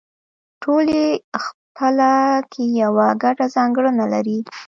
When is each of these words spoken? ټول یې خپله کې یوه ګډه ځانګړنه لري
ټول 0.61 0.85
یې 0.97 1.07
خپله 1.43 2.11
کې 2.51 2.63
یوه 2.81 3.07
ګډه 3.23 3.45
ځانګړنه 3.55 4.05
لري 4.13 4.37